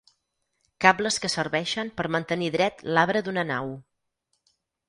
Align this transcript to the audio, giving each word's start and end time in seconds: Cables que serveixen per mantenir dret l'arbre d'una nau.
Cables 0.85 1.19
que 1.25 1.31
serveixen 1.33 1.93
per 1.99 2.07
mantenir 2.17 2.49
dret 2.57 2.83
l'arbre 2.97 3.25
d'una 3.29 3.47
nau. 3.55 3.73